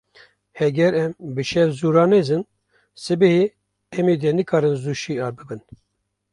Heger 0.59 0.93
em 1.03 1.11
bi 1.35 1.43
şev 1.49 1.69
zû 1.77 1.89
ranezin, 1.95 2.43
sibehê 3.03 3.43
em 3.97 4.07
dê 4.21 4.31
nikarin 4.37 4.75
zû 4.83 4.93
şiyar 5.03 5.31
bibin. 5.37 5.61